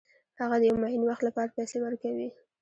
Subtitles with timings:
[0.39, 2.27] هغه د یو معین وخت لپاره پیسې ورکوي